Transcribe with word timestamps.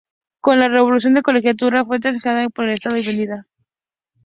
Con 0.45 0.59
la 0.59 0.67
Revolución 0.67 1.13
la 1.13 1.21
Colegiata 1.21 1.85
fue 1.85 1.99
confiscada 1.99 2.49
por 2.49 2.65
el 2.65 2.71
Estado 2.71 2.97
y 2.97 3.05
vendida. 3.05 3.45